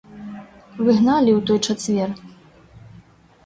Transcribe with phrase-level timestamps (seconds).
[0.85, 2.09] Вы гналі ў той чацвер.